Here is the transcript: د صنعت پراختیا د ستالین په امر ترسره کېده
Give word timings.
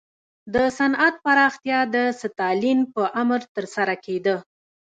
د 0.53 0.55
صنعت 0.77 1.15
پراختیا 1.25 1.79
د 1.95 1.97
ستالین 2.21 2.79
په 2.93 3.03
امر 3.21 3.41
ترسره 3.55 3.95
کېده 4.05 4.35